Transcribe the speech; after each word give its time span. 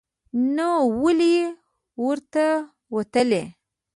نو 0.55 0.69
ولې 1.03 1.35
ور 2.03 2.17
وتلی؟ 2.95 3.43